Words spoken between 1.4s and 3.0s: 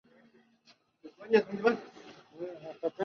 Condado de Pima, Arizona.